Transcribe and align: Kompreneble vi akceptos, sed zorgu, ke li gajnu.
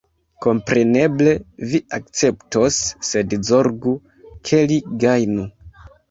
Kompreneble 0.43 1.33
vi 1.73 1.81
akceptos, 1.97 2.79
sed 3.09 3.35
zorgu, 3.49 3.93
ke 4.51 4.63
li 4.73 4.79
gajnu. 5.05 5.47